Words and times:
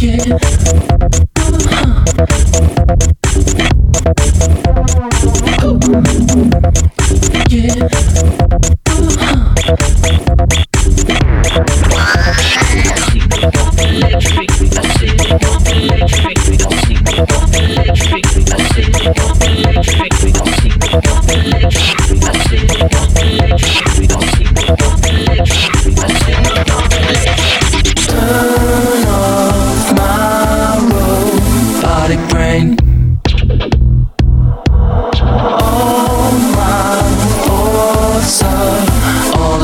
Yeah. 0.00 1.35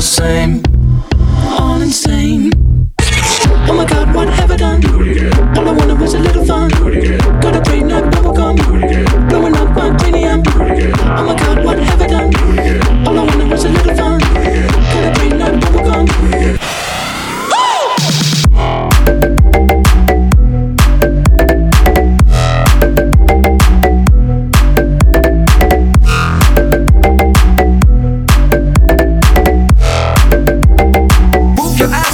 the 0.03 0.09
same. 0.09 0.63
All 1.61 1.81
insane. 1.81 2.51
Oh 3.69 3.75
my 3.77 3.85
god, 3.85 4.13
what 4.15 4.29
have 4.29 4.51
I 4.51 4.57
done? 4.57 4.85
All 5.57 5.69
I 5.69 5.73
wanted 5.73 6.01
was 6.01 6.15
a 6.15 6.19
little 6.19 6.45
fun. 6.45 6.62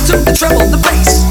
to 0.09 0.17
the 0.17 0.33
treble, 0.33 0.67
the 0.71 0.79
bass. 0.79 1.28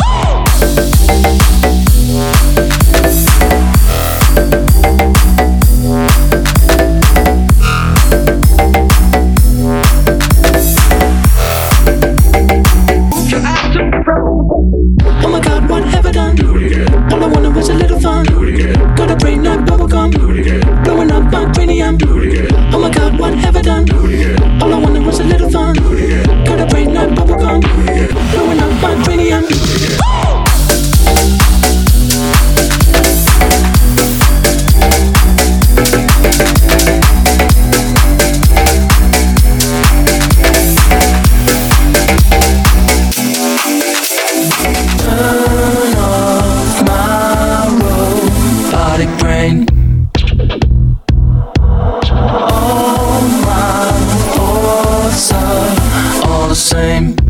same 56.78 57.27